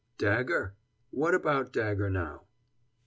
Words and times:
"Dagger! 0.17 0.73
What 1.11 1.35
about 1.35 1.71
dagger 1.71 2.09
now?" 2.09 2.47